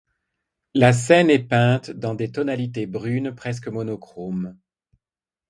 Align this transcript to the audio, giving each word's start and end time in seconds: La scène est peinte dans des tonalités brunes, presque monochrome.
La 0.73 0.93
scène 0.93 1.29
est 1.29 1.47
peinte 1.47 1.91
dans 1.91 2.15
des 2.15 2.31
tonalités 2.31 2.87
brunes, 2.87 3.35
presque 3.35 3.67
monochrome. 3.67 4.57